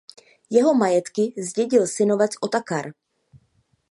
Jeho 0.49 0.73
majetky 0.73 1.33
zdědil 1.37 1.87
synovec 1.87 2.31
Otakar. 2.41 2.91